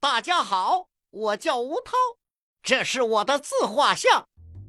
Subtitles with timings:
[0.00, 1.92] 大家好，我叫吴涛，
[2.62, 4.26] 这是我的自画像。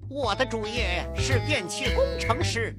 [0.10, 2.76] 我的主业是电气工程师。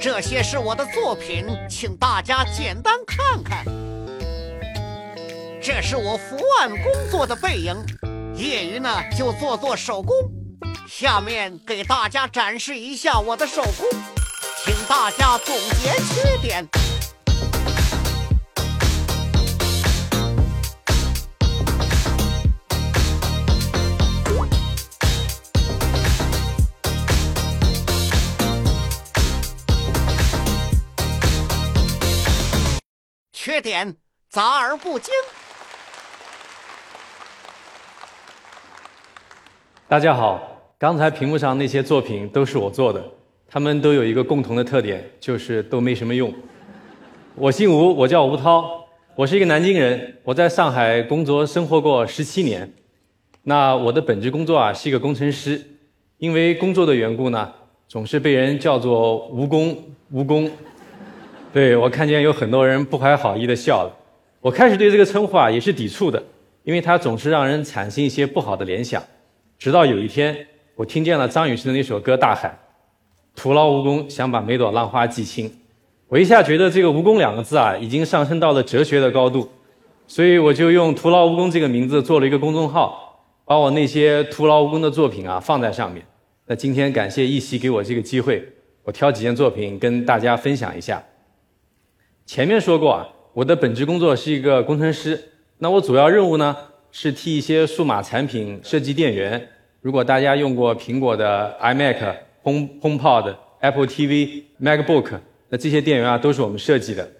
[0.00, 3.62] 这些是我的作品，请大家简单看看。
[5.62, 7.76] 这是我伏案工作的背影，
[8.34, 10.16] 业余呢就做做手工。
[10.88, 13.86] 下面给大家展示一下我的手工，
[14.64, 16.66] 请大家总结缺点。
[33.50, 33.96] 缺点
[34.28, 35.12] 杂而不精。
[39.88, 43.04] 大家好，刚才屏幕上那些作品都是我做的，
[43.48, 46.32] 他们都有一个共同的特点，就是都没什么用。
[47.34, 52.72] 我姓吴，我叫吴涛，我是一个南京人，我在上海工作生活过十七年。
[53.42, 55.60] 那我的本职工作啊是一个工程师，
[56.18, 57.52] 因为工作的缘故呢，
[57.88, 59.76] 总是被人叫做“吴工
[60.12, 60.48] ”“吴工。
[61.52, 63.96] 对我看见有很多人不怀好意的笑了。
[64.40, 66.22] 我开始对这个称呼啊也是抵触的，
[66.62, 69.02] 因为它总是让人产生一些不好的联想。
[69.58, 72.56] 直到有一天，我听见了张雨生的那首歌，大喊
[73.34, 75.52] ：“徒劳无功，想把每朵浪花记清。”
[76.08, 79.50] 我一下觉得这个“蜈蚣”两个字啊，已经上升到了哲学的高度，
[80.06, 86.02] 所以我就用“徒劳无功”这个名字做了一个公众号，把我那些徒劳无功的作品啊放在上面。
[86.46, 88.42] 那今天感谢一席给我这个机会，
[88.84, 91.02] 我挑几件作品跟大家分享一下。
[92.30, 95.20] 前面说过啊，我的本职工作是一个工程师，
[95.58, 96.56] 那我主要任务呢？
[96.92, 99.48] 是替一些数码产品设计电源。
[99.80, 102.14] 如果大家用过苹果的 iMac、
[102.44, 107.10] Home HomePod、Apple TV、MacBook，那这些电源啊都是我们设计的。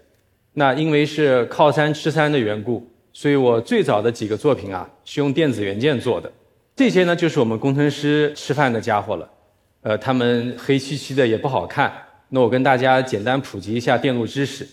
[0.53, 6.31] 那因为是靠山吃山的缘故，所以我最早的几个作品啊是用电子元件做的。
[6.77, 9.29] 这些呢就是我们工程师吃饭的家伙了。
[9.83, 11.93] 呃，他们黑漆漆的也不好看。
[12.29, 14.65] 那我跟大家简单普及一下电路知识。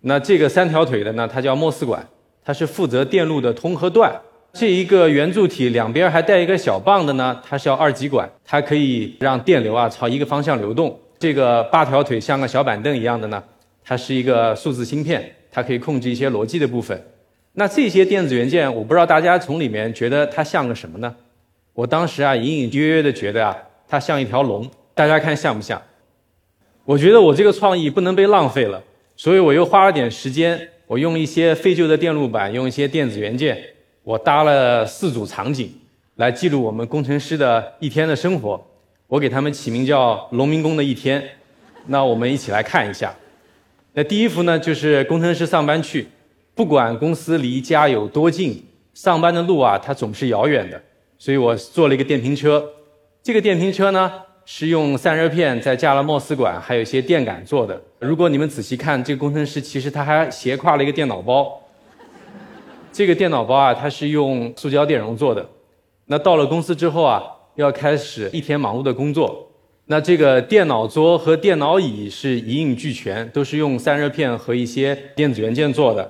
[0.00, 2.06] 那这个三条腿的呢，它叫莫斯管，
[2.44, 4.14] 它是负责电路的通和断。
[4.52, 10.98] 这一个圆柱体两边还带一个小棒的呢，它是叫二极管，它可以让电流啊朝一个方向流动。
[11.18, 13.42] 这个八条腿像个小板凳一样的呢，
[13.84, 17.02] 它是一个数字芯片，它可以控制一些逻辑的部分。
[17.52, 21.14] 那这些电子元件，我不知道大家从里面觉得它像个什么呢？
[21.74, 23.56] 我当时啊隐隐约约的觉得啊，
[23.88, 24.70] 它像一条龙。
[24.94, 25.80] 大家看像不像？
[26.86, 28.82] 我觉得我这个创意不能被浪费了，
[29.16, 33.58] 所以我又花了点时间，我用一些废旧的电路板，用一些电子元件。
[34.02, 35.72] 我搭了四组场景
[36.14, 38.64] 来记录我们工程师的一天的生活，
[39.08, 41.20] 我给他们起名叫《农民工的一天》。
[41.86, 43.14] 那我们一起来看一下。
[43.94, 46.06] 那第一幅呢，就是工程师上班去，
[46.54, 48.62] 不管公司离家有多近，
[48.92, 50.80] 上班的路啊，它总是遥远的。
[51.18, 52.64] 所以我做了一个电瓶车。
[53.22, 54.12] 这个电瓶车呢，
[54.48, 57.82] 是用散热片再加了莫斯管，还有一些电感做的。
[57.98, 61.60] 如果你们仔细看，这个工程师其实他还斜挎了一个电脑包。
[62.92, 65.44] 这个电脑包啊，它是用塑胶电容做的。
[66.06, 67.20] 那到了公司之后啊，
[67.56, 69.50] 要开始一天忙碌的工作。
[69.86, 76.08] 那这个电脑桌和电脑椅是一应俱全，都是用散热片和一些电子元件做的。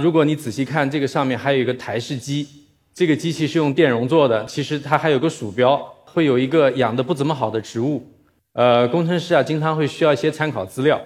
[0.00, 2.48] 如果你仔细看，这个上面还有一个台式机，
[2.94, 4.46] 这个机器是用电容做的。
[4.46, 8.02] 其实它还有个鼠标，会有一个养的不怎么好的植物。
[8.54, 10.98] 呃，工程师啊，经常会需要一些参考资料。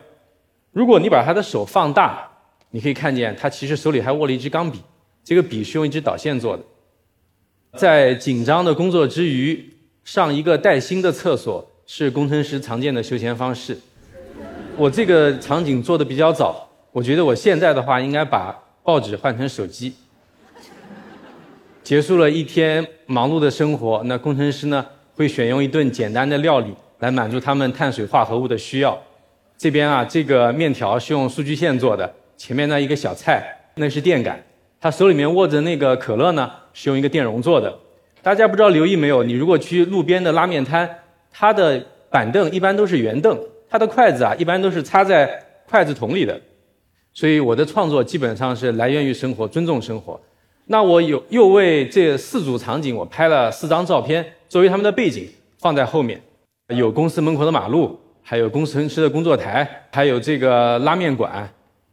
[0.70, 2.30] 如果你把他的手放大，
[2.70, 4.78] 你可以看见他其实手里还握了一支钢笔。
[5.24, 6.62] 这个笔是用一支导线做的。
[7.76, 9.68] 在紧张的工作之余，
[10.04, 13.76] 上一个带薪的厕所是工程师常见的休闲方式。
[14.76, 19.92] 我这个场景做的比较早，我觉得我现在的话应该把报纸换成手机。
[21.82, 24.86] 结束了一天忙碌的生活，那工程师呢
[25.20, 28.98] 会选用一顿简单的料理来满足他们碳水化合物的需要。
[29.58, 34.42] 这边啊，这个面条是用数据线做的，前面那一个小菜那是电感。
[34.80, 37.70] 他手里面握着那个可乐呢，是用一个电容做的。
[38.22, 39.22] 大家不知道留意没有？
[39.22, 40.88] 你如果去路边的拉面摊，
[41.30, 46.40] 它的板凳一般都是圆凳，它的筷子啊一般都是插在筷子筒里的。
[47.12, 50.18] 所以我的创作基本上是来源于生活，尊重生活。
[50.64, 55.26] 那我有又为这四组场景，我拍了四张照片作为他们的背景
[55.58, 56.20] 放在后面。
[56.68, 61.48] 有公司门口的马路，还有工程师的工作台，还有这个拉面馆。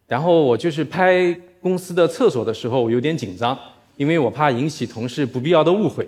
[0.07, 1.33] 然后我就是拍。
[1.59, 3.57] 公司的厕所的时候，有点紧张，
[3.97, 6.07] 因为我怕引起同事不必要的误会。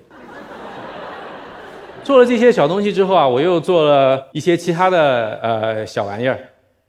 [2.04, 6.40] 做了这些小东西之后啊，我又做了一些其他的呃小玩意儿，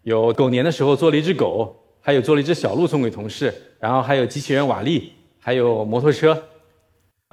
[0.02, 6.40] 有狗年的时候做了一只狗，还有做了一只小鹿送给同事，然后还有机器人瓦力，还有摩托车。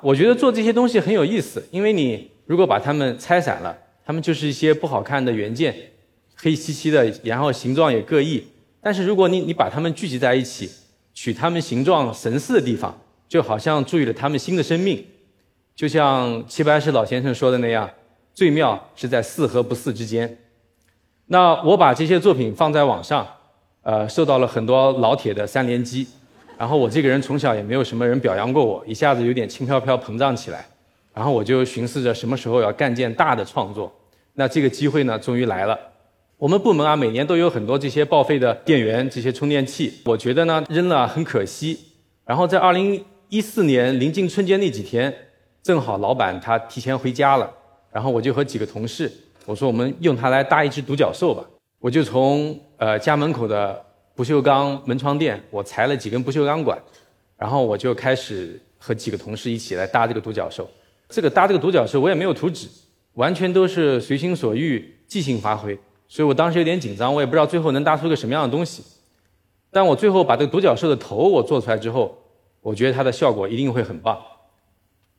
[0.04, 5.76] 我觉得做这些东西很有意思，因为你如果把它们拆散了，它们就是一些不好看的元件，
[6.36, 8.46] 黑漆漆的，然后形状也各异。
[8.80, 10.70] 但是如果你你把它们聚集在一起，
[11.16, 12.96] 取它们形状神似的地方，
[13.28, 15.04] 就好像注意了它们新的生命。
[15.76, 17.90] 就像齐白石老先生说的那样，
[18.36, 20.38] 最妙是在似和不似之间。
[21.26, 23.28] 那我把这些作品放在网上，
[23.82, 26.08] 呃，受到了很多老铁的三连击。
[26.58, 30.66] 然后我这个人从小也没有什么人表扬过我，一下子有点轻飘飘膨胀起来。
[31.14, 33.92] 然后我就寻思着什么时候要干件大的创作。
[34.34, 35.78] 那这个机会呢，终于来了。
[36.38, 39.94] 我们部门啊，每年都有很多这些报废的电源、这些充电器。
[40.06, 41.78] 我觉得呢，扔了很可惜。
[42.26, 45.14] 然后在二零一四年临近春节那几天，
[45.62, 47.52] 正好老板他提前回家了。
[47.92, 49.12] 然后我就和几个同事，
[49.46, 51.44] 我说我们用它来搭一只独角兽吧。
[51.80, 53.84] 我就从呃家门口的。
[54.18, 56.76] 不锈钢门窗垫，我裁了几根不锈钢管，
[57.38, 60.68] 然后我就开始和几个同事一起来搭这个独角兽。
[61.08, 62.68] 这个搭这个独角兽，我也没有图纸，
[63.14, 65.78] 完全都是随心所欲、即兴发挥。
[66.08, 68.84] 所以我当时有点紧张，我也不知道最后能搭出个什么样的东西。
[69.70, 72.18] 但我最后把这个独角兽的头我做出来之后，
[72.62, 74.20] 我觉得它的效果一定会很棒。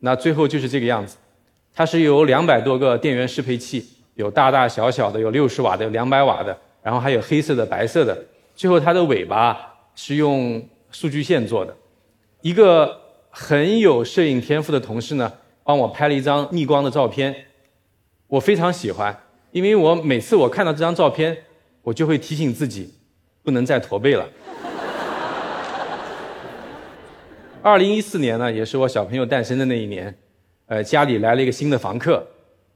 [0.00, 1.16] 那最后就是这个样子，
[1.72, 3.86] 它是由两百多个电源适配器，
[4.16, 8.18] 有大大小小的，有六十瓦的，有两百瓦的，然后还有黑色的、白色的。
[8.58, 10.60] 最后，它的尾巴是用
[10.90, 11.72] 数据线做的。
[12.40, 13.00] 一个
[13.30, 15.32] 很有摄影天赋的同事呢，
[15.62, 17.32] 帮我拍了一张逆光的照片，
[18.26, 19.16] 我非常喜欢，
[19.52, 21.44] 因为我每次我看到这张照片，
[21.82, 22.92] 我就会提醒自己，
[23.44, 24.28] 不能再驼背了。
[27.62, 30.12] 二零一四年呢，也是我小朋友诞生的那一年，
[30.66, 32.26] 呃，家里来了一个新的房客，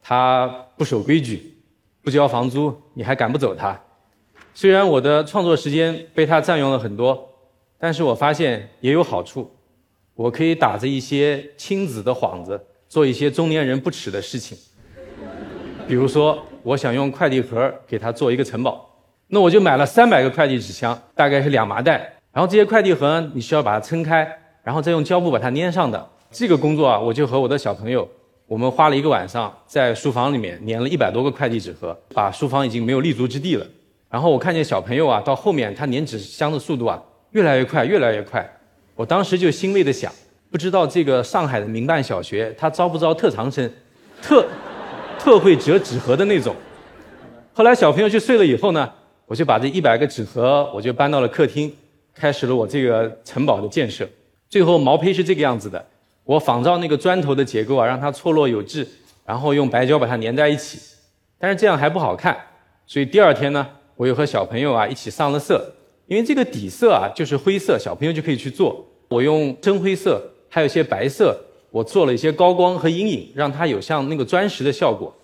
[0.00, 0.46] 他
[0.76, 1.56] 不守规矩，
[2.02, 3.76] 不交房租，你还赶不走他。
[4.54, 7.28] 虽然我的创作时间被他占用了很多，
[7.78, 9.50] 但是我发现也有好处。
[10.14, 14.56] 我可以打着一些亲子的幌子，做一些中年人不耻的事情。
[15.88, 18.88] 比如说，我想用快递盒给他做一个城堡，
[19.28, 22.12] 那我就买了三百个快递纸箱，大概是两麻袋。
[22.30, 24.30] 然后这些快递盒你需要把它撑开，
[24.62, 26.10] 然后再用胶布把它粘上的。
[26.30, 28.06] 这个工作啊，我就和我的小朋友，
[28.46, 33.66] 我们花了一个晚上，在书房里面粘了一百多个快递纸盒，把书房已经没有立足之地了。
[34.12, 38.46] 然后我看见小朋友啊，到后面他粘纸箱的速度啊越来越快，越来越快。
[38.94, 40.12] 我当时就欣慰的想，
[40.50, 43.72] 不知道这个上海的民办小学他招不招特长生，
[44.20, 44.46] 特
[45.18, 46.54] 特会折纸盒的那种。
[47.54, 48.92] 后来小朋友去睡了以后呢，
[49.24, 51.74] 我就把这一百个纸盒我就搬到了客厅，
[52.14, 54.06] 开始了我这个城堡的建设。
[54.50, 55.82] 最后毛坯是这个样子的，
[56.24, 58.86] 我仿照那个砖头的结构啊，让它错落有致，
[59.24, 60.78] 然后用白胶把它粘在一起。
[61.38, 62.36] 但是这样还不好看，
[62.86, 63.66] 所以第二天呢。
[63.96, 65.72] 我又和小朋友啊一起上了色，
[66.06, 68.84] 因为这个底色啊就是灰色，小朋友就可以去做。
[69.08, 71.38] 我用深灰色，还有一些白色，
[71.70, 75.14] 我做了一些高光和阴影，让它有像那个砖石的效果。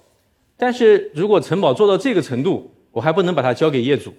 [0.56, 4.12] 但是如果城堡做到这个程度，我还不能把它交给业主，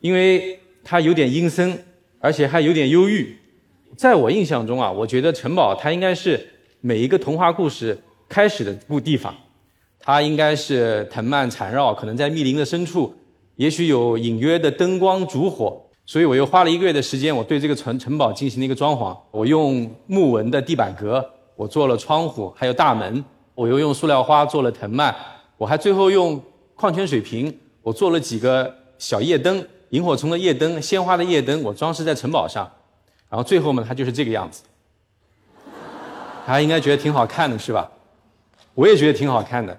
[0.00, 1.76] 因为它有点阴森，
[2.20, 3.36] 而且还有点忧郁。
[3.96, 6.40] 在我印象中啊，我觉得城堡它应该是
[6.80, 7.98] 每一个童话故事
[8.28, 9.34] 开始的部地方，
[9.98, 13.12] 它应该是藤蔓缠绕，可能在密林的深处。
[13.60, 19.14] 也许有隐约的灯光烛火，所以我又花了一个月的时间，我对这个城城堡进行了一个装潢。
[19.30, 21.22] 我用木纹的地板革，
[21.56, 23.22] 我做了窗户，还有大门。
[23.54, 25.14] 我又用塑料花做了藤蔓，
[25.58, 26.42] 我还最后用
[26.74, 32.66] 矿泉水瓶，我做了几个小夜灯，萤火虫的夜灯，鲜花的夜灯，我装饰在城堡上。
[33.28, 34.62] 然后最后嘛，它就是这个样子。
[36.46, 37.90] 大家应该觉得挺好看的，是吧？
[38.72, 39.78] 我也觉得挺好看的，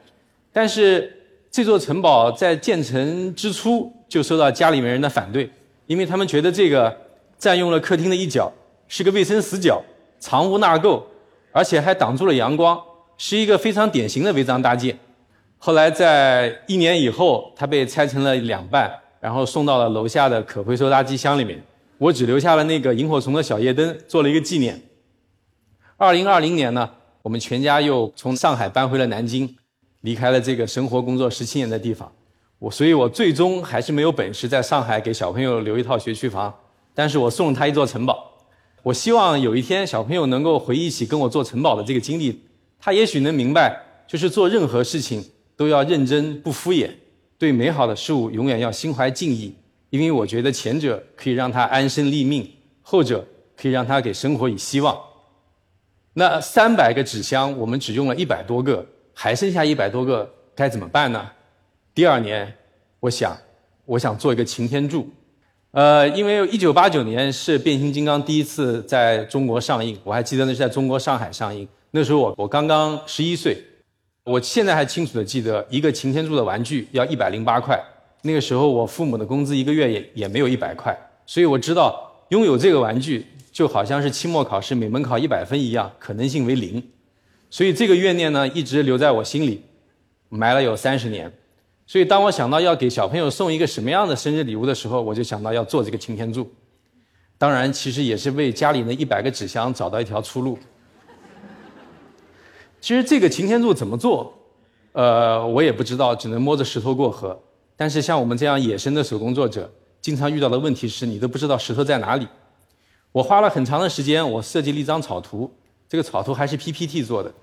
[0.54, 1.18] 但是。
[1.52, 5.52] 这座城堡在建成之初就受到家里面人的反对，
[5.86, 6.96] 因为他们觉得这个
[7.38, 8.50] 占用了客厅的一角，
[8.88, 9.84] 是个卫生死角，
[10.18, 11.04] 藏污纳垢，
[11.52, 12.82] 而且还挡住了阳光，
[13.18, 14.98] 是一个非常典型的违章搭建。
[15.58, 18.90] 后来在一年以后，它被拆成了两半，
[19.20, 21.62] 然后送到了楼下的可回收垃圾箱里面。
[21.98, 24.82] 我只留下了那个萤火虫的小夜灯，做了一个纪念。
[25.98, 26.90] 二零二零年呢，
[27.22, 29.58] 我们全家又从上海搬回了南京。
[30.02, 32.12] 离开了这个生活工作十七年的地方，
[32.60, 36.54] 我所以，我最终还是没有本事在上海给小朋友留一套学区房，
[36.94, 38.30] 但是我送了他一座城堡。
[38.84, 42.44] 我希望有一天小朋友能够回忆起跟我做城堡的这个经历，
[42.80, 45.24] 他也许能明白，就是做任何事情
[45.56, 46.90] 都要认真不敷衍，
[47.38, 49.54] 对美好的事物永远要心怀敬意，
[49.92, 52.50] 因为我觉得前者可以让他安身立命，
[52.82, 54.98] 后者可以让他给生活以希望。
[56.14, 58.86] 那三百个纸箱，我们只用了一百多个。
[59.14, 61.30] 还剩下一百多个，该怎么办呢？
[61.94, 62.54] 第二年，
[63.00, 63.38] 我想，
[63.86, 65.10] 我想做一个擎天柱。
[65.72, 71.68] 呃，因为一九八九年是变形金刚第一次在中国上映，我还记得那是在中国上海上映。
[71.92, 73.58] 那时候我我刚刚十一岁，
[74.26, 77.82] 我现在还清楚的记得一个擎天柱的玩具要一百零八块。
[78.22, 86.84] 那个时候我父母的工资一个月也也没有一百块，所以我知道拥有这个玩具就好像是期末考试每门考一百分一样，可能性为零。
[87.52, 89.62] 所以这个怨念呢一直留在我心里，
[90.30, 91.32] 埋了有三十年。
[91.86, 96.50] 所以当我想到要给小朋友送一个什么样的生日礼物的时候，我就想到要做这个擎天柱。
[97.38, 100.58] 当然，其实也是为家里那一百个纸箱找到一条出路。
[102.80, 104.34] 其实这个擎天柱怎么做，
[104.94, 107.38] 呃，我也不知道，只能摸着石头过河。
[107.76, 109.70] 但是像我们这样野生的手工作者，
[110.02, 112.28] 经常遇到的问题是你都不知道石头在哪里。
[113.12, 115.52] 我花了很长的时间，我设计了一张草图，
[115.90, 117.34] 这个草图还是 PPT 做的。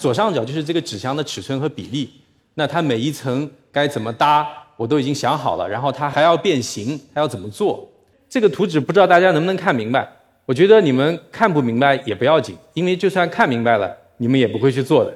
[0.00, 2.10] 左上角就是这个纸箱的尺寸和比例，
[2.54, 5.68] 那它每一层该怎么搭，我都已经想好了。
[5.68, 7.86] 然后它还要变形，还要怎么做？
[8.26, 10.10] 这个图纸不知道大家能不能看明白？
[10.46, 13.94] 我觉得你们看不明白也不要紧，因为就算看明白了。
[14.16, 15.14] 你们也不会去做的，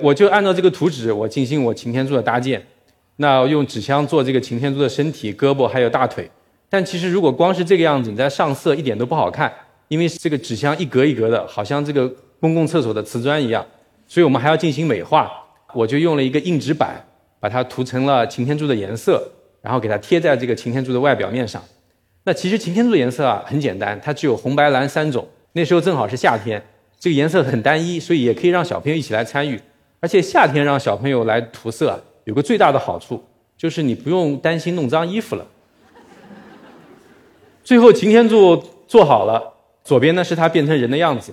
[0.00, 2.66] 我就按照这个图纸，我进行我擎天柱的搭建。
[3.16, 6.30] 那用纸箱做这个擎天柱的身体、胳膊还有大腿。
[6.68, 9.52] 但其实如果光是这个样子，你再上色一点都不好看，
[9.88, 12.10] 因为这个纸箱一格一格的，好像这个
[12.44, 13.64] 公共厕所的瓷砖一样。
[14.06, 15.32] 所以我们还要进行美化。
[15.72, 17.02] 我就用了一个硬纸板，
[17.40, 19.26] 把它涂成了擎天柱的颜色，
[19.62, 21.62] 然后给它贴在这个擎天柱的外表面上。
[22.24, 25.26] 那其实擎天柱的颜色啊很简单，它只有红白蓝三种。
[25.54, 26.62] 那时候正好是夏天。
[27.00, 29.58] 这个颜色很单一，所以也可以让小朋友一起来参与。
[30.00, 33.24] 而且夏天让小朋友来涂色，有个最大的好处，
[33.56, 35.46] 就是你不用担心弄脏衣服了。
[37.64, 41.32] 最后擎天柱做好了，左边呢是它变成人的样子，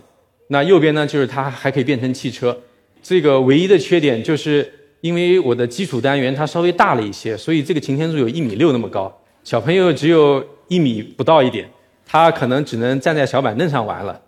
[0.51, 2.55] 那右边呢就是它还可以变成汽车。
[3.01, 9.12] 这个唯一的缺点就是因为我的基础单元它稍微大了一些，所以这个擎天柱有一米六那么高，
[9.46, 11.70] 小朋友只有一米不到一点，
[12.05, 14.22] 他可能只能站在小板凳上玩了。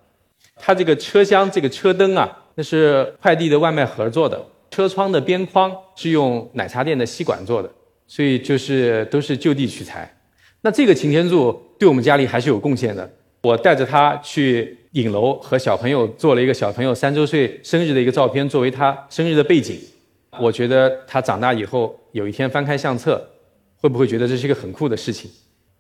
[0.55, 4.37] 它这个车厢、这个车灯啊，那是快递的外卖盒做的；
[4.71, 7.69] 车窗的边框是用奶茶店的吸管做的，
[8.07, 10.09] 所以就是都是就地取材。
[10.61, 13.11] 那这个擎天柱对我们家里还是有贡献的。
[13.41, 19.79] 我带着它去影楼和小朋友做了一个小朋友三周岁生日的一个照片，作为他生日的背景。
[20.39, 23.23] 我觉得他长大以后有一天翻开相册，
[23.77, 25.29] 会不会觉得这是一个很酷的事情？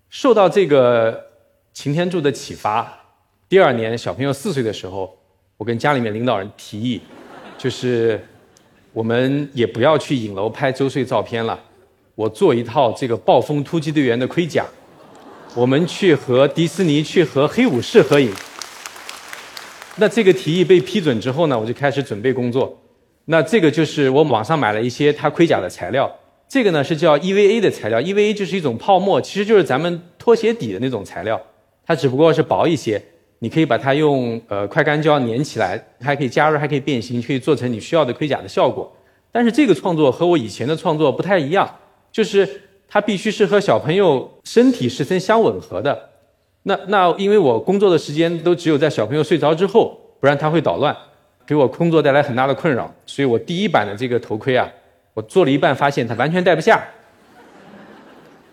[0.09, 1.25] 受到这个
[1.73, 2.91] 擎天柱的启发。
[3.47, 5.15] 第二年，小朋友四岁的时候，
[5.57, 6.99] 我跟家里面领导人提议，
[7.55, 8.19] 就是
[8.93, 11.59] 我们也不要去影楼拍周岁照片了，
[12.15, 14.65] 我做一套这个暴风突击队员的盔甲，
[15.53, 18.33] 我们去和迪士尼去和黑武士合影。
[19.95, 22.75] 那这个提议被批准之后呢，我就开始准备工作。
[23.25, 26.11] 那这个就是我网上买了一些它盔甲的材料，
[26.47, 31.39] 这个呢是叫 EVA 的材料，EVA 就是一种泡沫，其实就是咱们拖鞋底的那种材料，
[31.85, 33.01] 它只不过是薄一些。
[33.39, 38.91] 你可以把它用呃快干胶粘起来，还可以加热，还可以变形，可以做成你需要的盔甲的效果。
[39.31, 41.69] 但是这个创作和我以前的创作不太一样，
[42.11, 42.49] 就是
[42.87, 46.09] 它必须是和小朋友身体十分相吻合的。
[46.63, 50.95] 那那因为我工作的时间都只有在小朋友睡着之后，不然他会捣乱，
[51.45, 52.93] 给我工作带来很大的困扰。
[53.05, 54.67] 所以我第一版的这个头盔啊，
[55.13, 56.83] 我做了一半发现它完全戴不下。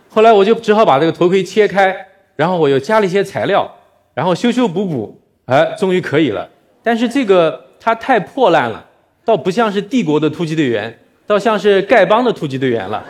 [0.09, 1.97] 后来我就只好把这个头盔切开，
[2.37, 3.71] 然后我又加了一些材料。
[4.13, 6.47] 然后修修补补，哎，终于可以了。
[6.83, 8.85] 但是这个它太破烂了，
[9.25, 10.99] 倒不像是帝国的突击队员，
[11.29, 13.03] 倒像是丐帮的突击队员了。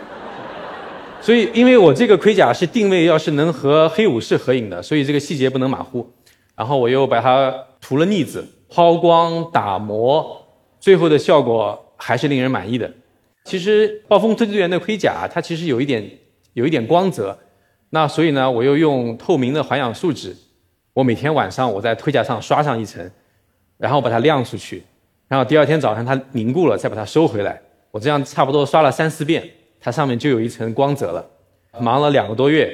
[1.20, 6.10] 所以，因为我这个盔甲是定位要是能和黑武士合影的，所以这个细节不能马虎。
[6.56, 10.46] 然后我又把它涂了腻子，抛光打磨，
[10.78, 12.90] 最后的效果还是令人满意的。
[13.44, 16.10] 其实暴风突击队员的盔甲它其实有一点
[16.52, 17.38] 有一点光泽，
[17.90, 20.36] 那所以呢，我又用透明的环氧树脂。
[20.92, 23.10] 我每天晚上我在盔甲上刷上一层，
[23.78, 24.82] 然后把它晾出去，
[25.28, 27.60] 然后第二天早上它凝固了，再把它收回来。
[27.90, 29.48] 我这样差不多刷了三四遍，
[29.80, 31.24] 它上面就有一层光泽了。
[31.78, 32.70] 忙了两个多月，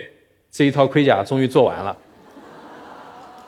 [0.50, 1.96] 这一套盔甲终于做完了。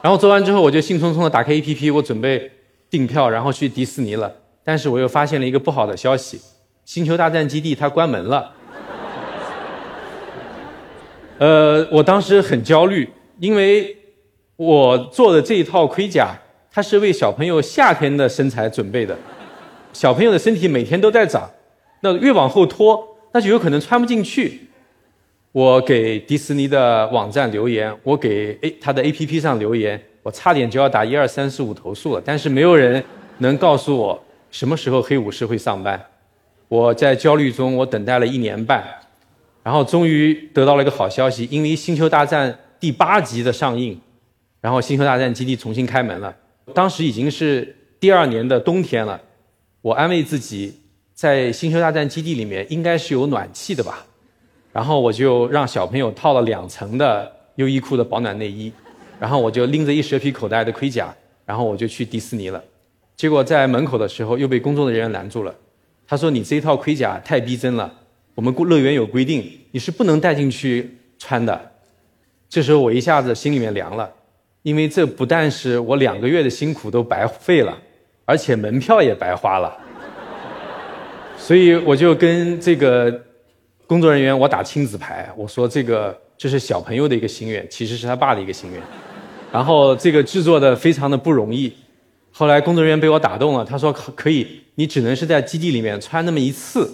[0.00, 2.50] 然后做完之后，我就兴冲冲的打开 APP，我准备
[2.88, 4.32] 订票，然后去迪士尼了。
[4.62, 6.40] 但是我又发现了一个不好的消息：
[6.84, 8.52] 星球大战基地它关门了。
[11.38, 13.10] 呃，我当时很焦虑，
[13.40, 13.94] 因为。
[14.58, 16.36] 我做的这一套盔甲，
[16.68, 19.16] 它是为小朋友夏天的身材准备的。
[19.92, 21.48] 小朋友的身体每天都在长，
[22.00, 23.06] 那越往后拖，
[23.38, 24.62] 那就有可能穿不进去。
[25.52, 33.02] 我给迪士尼的网站留言，我给 A 他的 APP 上留言，我差点就要打一二三四五投诉了，但是没有人
[33.38, 36.04] 能告诉我什么时候黑武士会上班。
[36.66, 38.84] 我在焦虑中，我等待了一年半，
[39.62, 44.00] 然后终于得到了一个好消息，因为《星球大战》第八集的上映，
[44.60, 46.34] 然后《星球大战》基地重新开门了。
[46.74, 49.20] 当时已经是第二年的冬天了，
[49.80, 50.74] 我安慰自己，
[51.18, 54.06] 在《星球大战》基地里面应该是有暖气的吧。
[54.72, 58.72] 然后我就让小朋友套了两层的优衣库的保暖内衣，
[59.18, 61.12] 然后我就拎着一蛇皮口袋的盔甲，
[61.44, 62.62] 然后我就去迪士尼了。
[63.16, 65.52] 结果在门口的时候又被工作人员拦住了，
[66.06, 67.92] 他说：“你这套盔甲太逼真了，
[68.36, 71.72] 我们乐园有规定，你是不能带进去穿的。”
[72.48, 74.08] 这时候我一下子心里面凉了，
[74.62, 77.76] 因为这不但是我两个月的辛苦都白费了，
[78.24, 79.76] 而且门票也白花了。
[81.38, 83.24] 所以我就跟这个。
[83.88, 88.78] 工作人员，我打亲子牌，我说这个这是小朋友的一个心愿，其实是他爸的一个心愿。
[89.50, 91.72] 然后这个制作的非常的不容易。
[92.30, 96.86] 后来工作人员被我打动了，他说可以，你只能是在基地里面穿那么一次。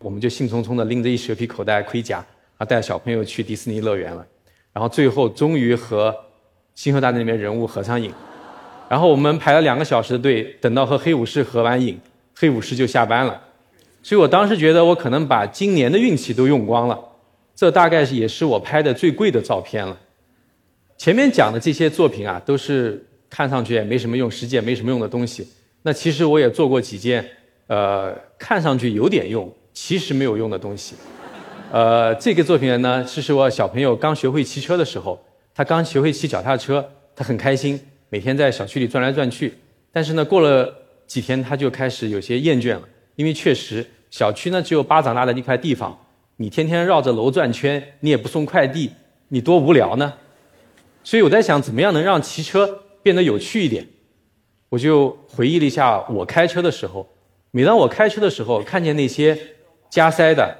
[0.00, 2.26] 我们就兴冲冲的拎着一蛇皮口袋盔甲，
[2.56, 4.26] 啊，带小朋友去迪士尼乐园了。
[4.72, 6.12] 然后最后终于和
[6.74, 8.12] 星球大战里面人物合上影。
[8.88, 11.96] 然后我们排了两个小时的队，等到和黑武士合完影，
[12.34, 13.40] 黑武士就下班了。
[14.02, 16.98] 所以我当时觉得我可能把今年的运气都用光了，
[17.54, 19.98] 这大概是也是我拍的最贵的照片了。
[20.96, 25.46] 前面讲的这些作品啊，都是看上去也没什么用，实际也没什么用的东西。
[25.82, 27.24] 那其实我也做过几件，
[27.66, 30.94] 呃，看上去有点用，其实没有用的东西。
[31.70, 35.18] 呃，这个作品呢，是是我小朋友刚学会骑车的时候，
[35.54, 39.54] 他刚学会骑脚踏车，他很开心，每天在小区里转来转去。
[39.92, 40.74] 但是呢，过了
[41.06, 42.82] 几天，他就开始有些厌倦了。
[43.20, 45.94] 因为确实，小区呢只有巴掌大的一块地方，
[46.36, 48.90] 你天天绕着楼转圈，你也不送快递，
[49.28, 50.14] 你多无聊呢。
[51.04, 53.86] 所以我在想，怎么样能让骑车变得有趣一点？
[54.70, 57.06] 我就回忆了一下我开车的时候，
[57.50, 59.38] 每当我开车的时候，看见那些
[59.90, 60.56] 加塞的，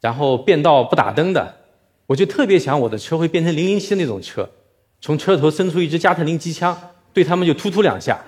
[0.00, 1.54] 然后变道不打灯的，
[2.06, 4.48] 我就特别想我的车会变成零零七那种车，
[5.02, 6.74] 从车头伸出一支加特林机枪，
[7.12, 8.18] 对他们就突突两下。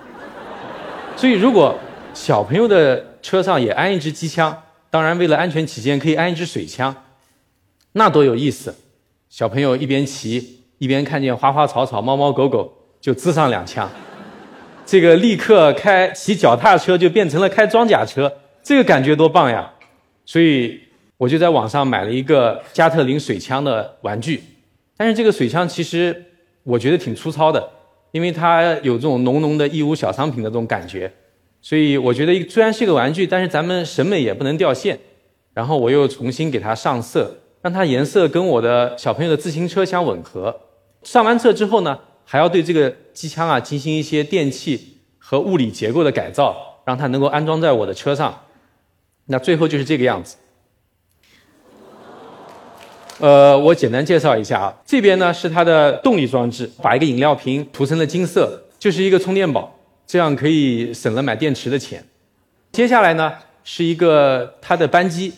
[1.15, 1.75] 所以如果
[2.13, 6.95] 小朋友的车上也安一支机枪，当然为了安全起见，可以安一支水枪，
[7.93, 8.75] 那多有意思！
[9.29, 13.89] 小朋友一边骑一边看见花花草草、猫猫狗狗，就滋上两枪，
[14.85, 18.31] 这个立刻开骑脚踏车就变成了开装甲车，
[18.61, 19.71] 这个感觉多棒呀！
[20.25, 20.79] 所以
[21.17, 24.43] 我就在网上买了一个加特林水枪的玩具，
[24.97, 26.25] 但是这个水枪其实
[26.63, 27.67] 我觉得挺粗糙的，
[28.11, 31.11] 因为它有这种浓浓的义乌小商品的这种感觉。
[31.63, 34.99] 所以我觉得，虽然是个玩具，但是咱们审美也不能掉线。
[35.53, 40.53] 然后我又重新给它上色，让它颜色跟我的小朋友的自行车相吻合。
[41.03, 48.37] 上完色之后呢，还要对这个机枪啊进行一些电气和物理结构的改造，让它能够安装在我的车上。
[49.27, 50.35] 那最后就是这个样子。
[53.19, 59.72] 呃，我简单介绍一下啊，这边呢是它的动力装置，把一个饮料瓶涂成了金色，就是一个充电宝。
[60.05, 62.03] 这样可以省了买电池的钱。
[62.71, 65.33] 接下来呢，是一个它的扳机。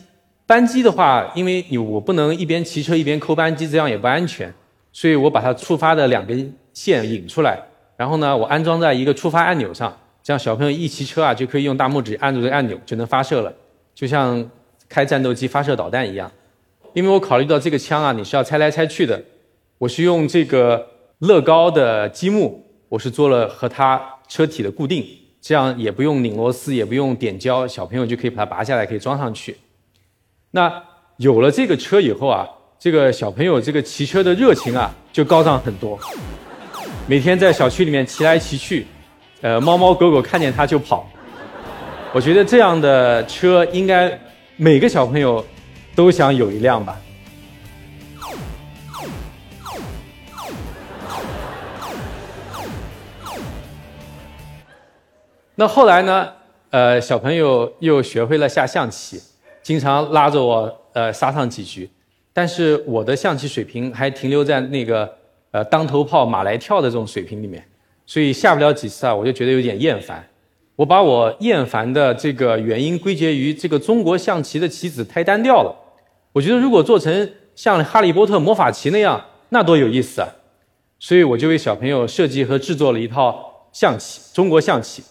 [0.47, 4.53] 扳机的话，因为你我不能一边骑车一边抠扳机，这样也不安全，
[4.93, 7.59] 所以我把它触发的两根线引出来，
[7.97, 13.51] 然后呢，我安装在一个触发按钮上，这样小朋友一骑车啊，就可以用大拇指按住这个按钮就能发射了，
[13.95, 14.47] 就像
[14.87, 16.31] 开战斗机发射导弹一样。
[16.93, 19.19] 因为我考虑到这个枪啊，你是要拆来拆去的，
[19.79, 24.14] 我是用这个乐高的积木，我是做了和它。
[24.27, 25.05] 车体的固定，
[25.41, 29.55] 这样也不用拧螺丝，也不用点胶，小朋友就可以把它拔下来，可以装上去。
[30.51, 30.83] 那
[31.17, 32.47] 有了这个车以后啊，
[32.79, 35.99] 这个小朋友这个骑车的热情啊就高涨很多。
[37.07, 38.87] 每天在小区里面骑来骑去，
[39.41, 41.07] 呃，猫猫狗狗看见它就跑。
[42.13, 44.19] 我觉得这样的车应该
[44.55, 45.45] 每个小朋友
[45.93, 46.99] 都想有一辆吧。
[55.55, 56.29] 那后来呢？
[56.71, 59.17] 呃，小朋友又学会了下象棋，
[59.63, 61.89] 经常拉着我呃杀上几局。
[62.33, 65.09] 但是我的象棋水平还停留在那个
[65.51, 67.65] 呃当头炮马来跳的这种水平里面，
[68.05, 70.27] 所以下不了几次啊，我就觉得有点厌烦。
[70.75, 75.73] 我把我厌烦的这个原因归结于这个中国象棋的棋子太单调了。
[76.33, 80.27] 我觉得如果做成像哈利波特魔法棋那样，那多有意思啊！
[80.99, 85.01] 所以我就为小朋友设计和制作了一套象棋，中国象棋。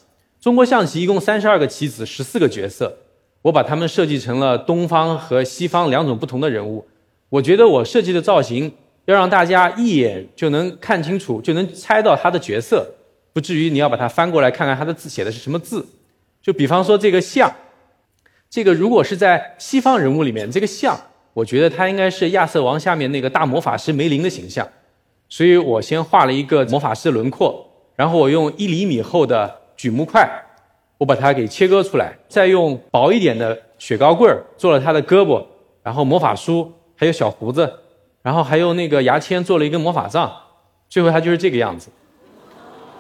[0.45, 2.95] 中国象棋一共三十二个棋子，十四个角色，
[3.41, 6.87] 我把他们设计成了东方和西方两种不同的人物。
[7.31, 8.71] 我觉得我设计的造型
[9.07, 12.87] 要让大家一眼就能看清楚，就能猜到他的角色，
[13.33, 15.83] 不至于你要把它翻过来看看他的字写的是什么字。
[16.43, 17.51] 就比方说这个象，
[18.51, 20.95] 这个如果是在西方人物里面，这个象
[21.33, 24.69] 我觉得他应该是亚瑟王下面那个大魔法师梅林的形象，
[25.31, 30.29] 所以我先画了一个魔法师轮廓，然后我用一厘米厚的榉木块，
[30.99, 35.45] 我把它给切割出来，再用薄一点的雪糕棍儿做了他的胳膊，
[35.83, 37.73] 然后魔法书，还有小胡子，
[38.23, 40.33] 然后还用那个牙签做了一根魔法杖，
[40.89, 41.91] 最后他就是这个样子。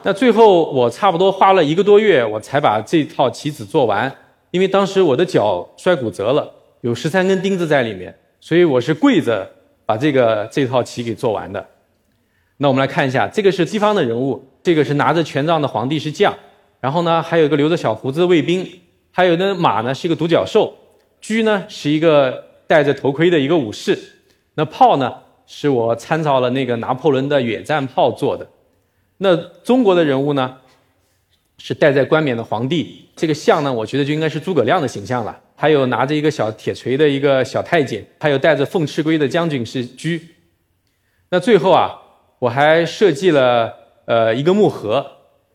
[0.02, 4.14] 那最后我差不多花了一个多月，我才把这套棋子做完，
[4.50, 8.14] 因为当时我的脚摔骨折了，有十三根钉子在里面。
[8.38, 9.50] 所以我是跪着
[9.86, 11.66] 把这个这套棋给做完的。
[12.58, 16.34] 那我们来看一下，这个是西方的人物，这个是拿着权杖的皇帝是将，
[16.84, 18.68] 然后呢还有一个留着小胡子的卫兵，
[19.10, 20.76] 还有呢马呢是一个独角兽，
[21.22, 23.98] 车呢是一个戴着头盔的一个武士，
[24.56, 25.14] 那炮呢
[25.46, 28.46] 是我参照了那个拿破仑的远战炮做的。
[29.16, 30.58] 那中国的人物呢
[31.56, 35.40] 是戴在冠冕的皇帝，这个像呢我觉得就应该是诸葛亮的形象了。
[35.56, 40.20] 还有拿着一个小铁锤的一个小太监，还有带着凤翅龟的将军是车。
[41.30, 41.98] 那最后啊，
[42.40, 43.72] 我还设计了
[44.04, 45.06] 呃一个木盒，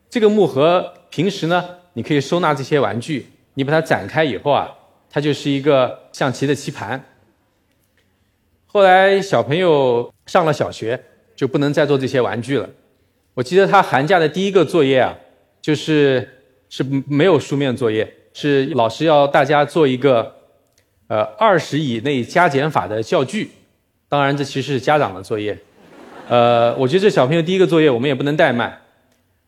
[0.10, 4.70] 这个木盒平时呢你可以收纳这些玩具，你把它展开以后啊，
[5.10, 7.04] 它就是一个象棋的棋盘。
[8.66, 11.04] 后来小朋友上了小学，
[11.36, 12.70] 就不能再做这些玩具了。
[13.34, 15.18] 我记得他寒假的第一个作业啊，
[15.62, 16.28] 就是
[16.70, 18.16] 是没有书面作业。
[18.32, 20.36] 是老师要大家做一个，
[21.08, 23.50] 呃，二十以内加减法的教具，
[24.08, 25.58] 当然这其实是家长的作业，
[26.28, 28.82] 呃，我觉得这小朋友第一个作业我们也不能怠慢，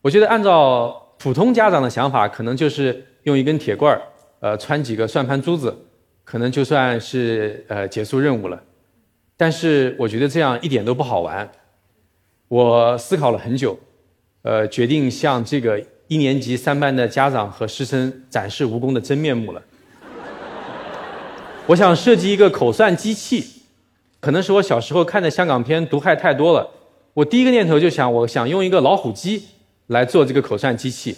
[0.02, 4.02] 我觉得按照普通家长的想法，可能就是用一根铁棍儿，
[4.40, 5.72] 呃，穿几个算盘珠子，
[6.24, 8.60] 可能就算是呃结束任务了，
[9.36, 11.48] 但是我觉得这样一点都不好玩，
[12.48, 13.78] 我思考了很久，
[14.42, 15.80] 呃，决定向这个。
[16.08, 19.62] 一年级三班的家长和师生展示蜈蚣的真面目了。
[21.68, 23.62] 我想设计一个口算机器，
[24.20, 26.68] 可能是我小时候看的香港片毒害太多了。
[27.14, 29.42] 我第一个念头就想，我想用一个老虎机
[29.88, 31.16] 来做这个口算机器。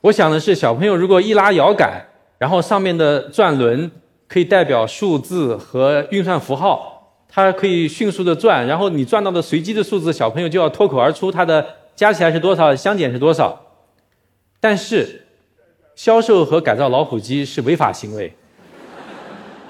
[0.00, 2.04] 我想的是，小朋友如果一拉摇杆，
[2.38, 3.90] 然后上面的转轮
[4.28, 13.58] 可以代表数字和运算符号，它可以迅速的转，然后你转到的随机的数字，小朋友就要脱口而出它的加起来是多少，相减是多少。
[14.60, 15.26] 但是，
[15.94, 18.32] 销售和改造老虎机是违法行为。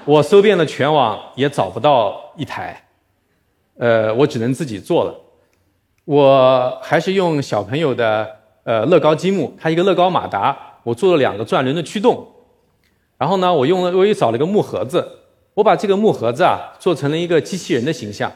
[0.05, 2.83] 我搜遍了全网，也找不到一台。
[3.77, 5.13] 呃，我只能自己做了。
[6.05, 8.29] 我还是用小朋友的
[8.63, 12.25] 呃乐高积木，它一个乐高马达，我做了两个转轮的驱动。
[13.17, 15.07] 然后呢，我用了我又找了一个木盒子，
[15.53, 18.31] 我把这个木盒子啊做成了一个机器人的形象。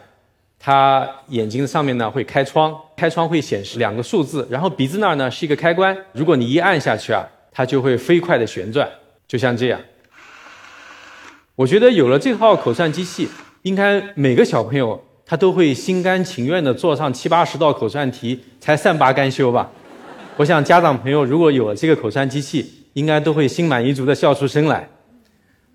[0.58, 8.89] 它眼睛上面呢会开窗，开窗会显示两个数字，然后鼻子那儿呢是一个开关，如果你一按下去啊，它就会飞快的旋转，
[9.27, 9.79] 就像这样。
[11.55, 13.29] 我觉得有了这套口算机器，
[13.62, 19.69] 应该每个小朋友他都会心甘情愿的做上七八十道口算题，才善罢甘休吧。
[20.37, 24.89] 我想家长朋友如果有了这个口算机器，应该都会心满意足的笑出声来。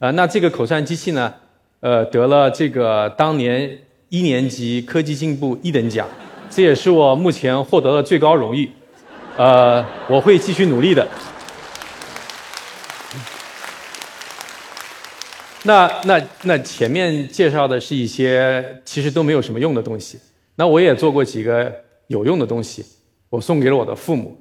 [0.01, 1.33] 呃，那这个口算机器呢，
[1.79, 3.79] 呃，得了这个当年。
[4.11, 6.07] 一年级科技进步一等奖，
[6.49, 8.71] 这也是我目前获得的最高荣誉。
[9.37, 11.05] 呃，我会继续努力的。
[15.65, 20.19] 那那那前面介绍的是一些其实都没有什么用的东西。
[20.57, 21.73] 那我也做过几个
[22.07, 22.85] 有用的东西，
[23.31, 24.39] 我送给了我的父母。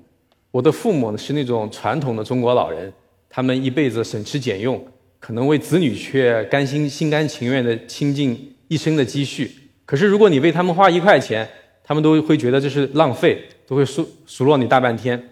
[0.52, 2.92] 我的父母呢是那种传统的中国老人，
[3.30, 4.86] 他们一辈子省吃俭用，
[5.20, 9.50] 可能为子女却甘心心甘情愿的倾尽一生的积蓄。
[9.86, 11.50] 可是，如果你为他们花一块钱，
[11.84, 15.30] 他们都会觉得这是浪费，都会数数落你大半天。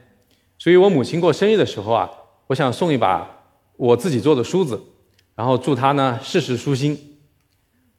[0.58, 2.10] 所以我母亲过生日的时候啊，
[2.47, 3.30] 我想送一把
[3.77, 4.82] 我自己做的梳子，
[5.35, 6.97] 然后祝他呢事事舒心。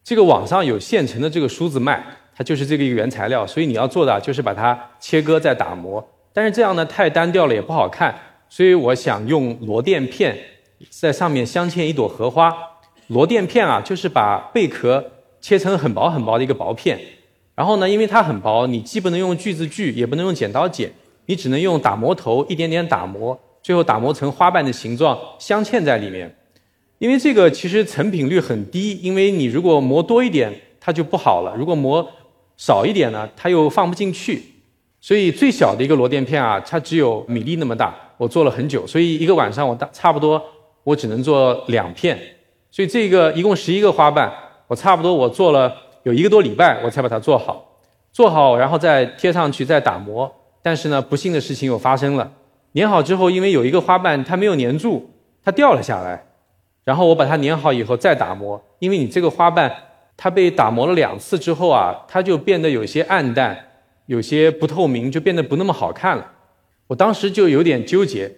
[0.04, 2.04] 这个网上有现成的这个梳子卖，
[2.36, 6.06] 它就是这个一个原材料，所以你要做的就是把它切割再打磨。
[6.32, 8.14] 但是这样呢太单调了，也不好看。
[8.48, 10.38] 所以我想用螺垫片
[10.90, 12.54] 在上面镶嵌一朵荷花。
[13.08, 15.04] 螺垫片啊，就是把贝壳。
[15.42, 16.96] 切成很薄很薄的一个薄片，
[17.56, 20.88] 然后呢，因为它很薄，你既不能用锯子锯，也不能用剪刀剪，
[21.26, 26.32] 你只能用打磨头一点点打磨，最后打磨成花瓣的形状，镶嵌在里面。
[27.02, 32.08] 因为这个其实成品率很低，因为你如果磨多一点，它就不好了；如果磨
[32.56, 34.40] 少一点呢，它又放不进去。
[35.00, 37.92] 所以最小的一个螺垫片啊，它只有米粒那么大。
[38.18, 40.40] 我做了很久，所以一个晚上我大差不多
[40.84, 42.16] 我只能做两片。
[42.70, 44.32] 所以这个一共十一个花瓣。
[44.68, 47.80] 我差不多我做了有一个多礼拜，我才把它做好，
[48.12, 50.32] 做好然后再贴上去再打磨。
[50.62, 52.30] 但是呢，不幸的事情又发生了。
[52.74, 55.10] 粘好之后，因为有一个花瓣它没有粘住，
[55.44, 56.28] 它掉了下来。
[56.84, 59.72] 然后我把它粘好以后再打磨，因为你这个花瓣
[60.16, 63.56] 它被打磨了两次之后啊，它就变得有些暗淡，
[64.06, 66.32] 有些不透明，就变得不那么好看了。
[66.88, 68.30] 我当时就有点纠结，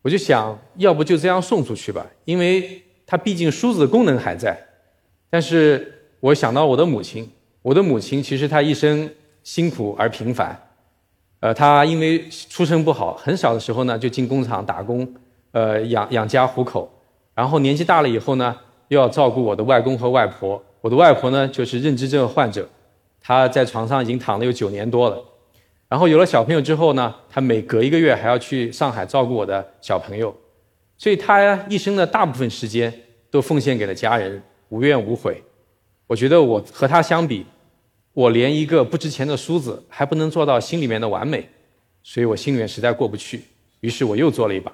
[0.00, 4.58] 我就想要不就这样送出去吧，因为它毕竟梳子的功能还在。
[5.28, 9.08] 但是我想到我的母亲，我的母亲其实她一生
[9.42, 10.58] 辛苦而平凡，
[11.40, 15.06] 呃，她因为出身不好，很小的时候呢就进工厂打工，
[15.52, 16.90] 呃，养养家糊口。
[17.34, 18.56] 然后年纪大了以后呢，
[18.88, 20.62] 又要照顾我的外公和外婆。
[20.80, 22.68] 我的外婆呢，就是认知症患者，
[23.20, 25.22] 她在床上已经躺了有九年多了。
[25.88, 30.34] 然后有了小朋友之后呢，她每隔一个月还要去上海照顾我的小朋友，
[30.98, 32.92] 所以她一生的大部分时间
[33.30, 35.42] 都奉献给了家人，无怨无悔。
[36.06, 37.46] 我觉得我和她相比，
[38.12, 41.48] 我连一个不值钱的梳子还不能做到心里面的完美，
[42.02, 43.42] 所以我心里面实在过不去。
[43.80, 44.72] 于是我又做了一把，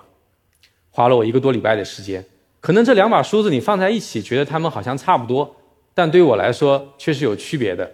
[0.90, 2.24] 花了我一个多礼拜的时间。
[2.60, 5.56] 可能这两把梳子你放在一起，觉得它们好像差不多，
[5.94, 7.88] 但对我来说却是有区别的。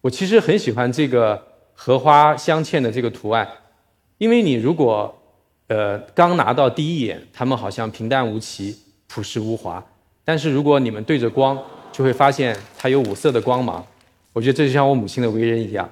[0.00, 1.40] 我其实很喜欢这个
[1.74, 3.48] 荷花镶嵌的这个图案，
[4.18, 5.16] 因为你如果
[5.68, 9.84] 呃刚拿到第一眼，它们好像平淡无奇、朴实无华，
[10.24, 11.56] 但是如果你们对着光，
[11.92, 13.86] 就会发现它有五色的光芒。
[14.32, 15.88] 我觉得这就像我母亲的为人一样。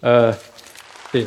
[0.00, 0.32] 呃，
[1.10, 1.26] 对，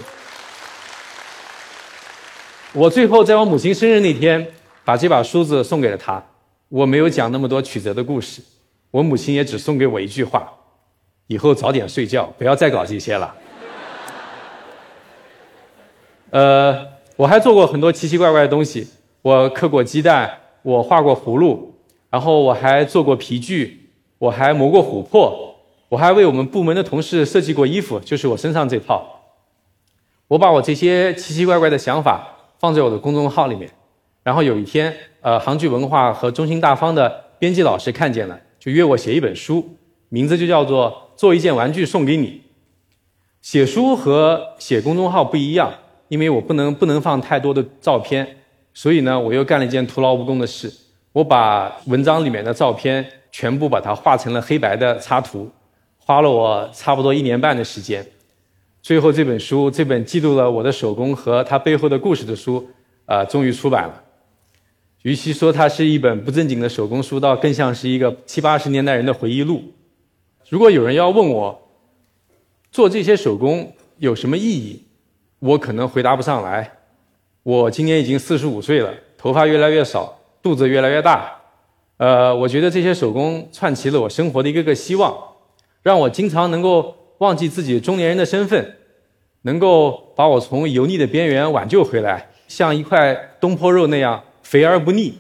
[2.72, 4.54] 我最后在我母亲生日那天。
[4.90, 6.32] 把这把梳子送给了他，
[6.68, 8.42] 我没有讲那么多曲折的故事，
[8.90, 10.52] 我母亲也只送给我一句话：
[11.28, 13.36] 以后早点睡觉，不要再搞这些了。
[16.32, 18.88] 呃，我还做过很多奇奇怪怪的东西，
[19.22, 21.76] 我刻过鸡蛋，我画过葫芦，
[22.10, 25.54] 然后我还做过皮具，我还磨过琥珀，
[25.90, 29.22] 我还为我们部门的同事设计过衣服，就是我身上这套。
[30.30, 33.70] 我把我这些奇奇怪怪的想法放在我的公众号里面。
[34.24, 39.78] 然后有一天，呃，杭剧文化和中兴大方的编辑老师看见了，就约我写一本书，
[40.10, 42.28] 名字就叫做《做一件玩具送给你》。
[43.42, 45.74] 写书和写公众号不一样，
[46.10, 48.38] 因为我不能不能放太多的照片，
[48.74, 50.72] 所以呢，我又干了一件徒劳无功的事，
[51.14, 55.50] 我把文章里面的照片全部把它画成了黑白的插图，
[55.98, 58.06] 花了我差不多一年半的时间，
[58.82, 62.70] 最后这本书，这本记录了我的手工和它背后的故事的书，
[63.06, 64.04] 呃，终于出版了。
[65.04, 69.64] 与其说它是一本不正经的手工书，倒更像是一个七八十年代人的回忆录。
[70.50, 71.70] 如果有人要问我
[72.70, 74.84] 做这些手工有什么意义，
[75.40, 76.70] 我可能回答不上来。
[77.44, 81.34] 我今年已经四十五岁了，头发越来越少，肚子越来越大。
[81.96, 85.18] 呃，我觉得这些手工串起了我生活的一个个希望，
[85.82, 88.76] 让我经常能够忘记自己中年人的身份，
[89.44, 94.22] 能够把我从油腻的边缘挽救回来，像一块东坡肉那样。
[94.50, 95.14] 肥而不腻。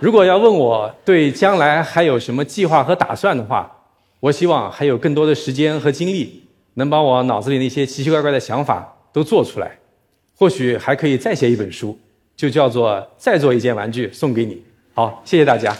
[0.00, 3.72] 如果要问我对将来还有什么计划和打算的话，
[4.20, 6.42] 我希望还有更多的时间和精力，
[6.74, 9.78] 能把我脑子里那些奇奇怪怪的想法都做出来。
[10.34, 11.98] 或许还可以再写一本书，
[12.36, 14.54] 就叫做《再做一件玩具送给你》。
[14.92, 15.74] 好，谢谢大家。